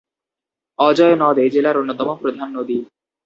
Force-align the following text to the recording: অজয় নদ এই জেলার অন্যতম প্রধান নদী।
অজয় 0.79 1.15
নদ 1.15 1.37
এই 1.37 1.49
জেলার 1.49 1.75
অন্যতম 1.77 2.09
প্রধান 2.21 2.49
নদী। 2.57 2.77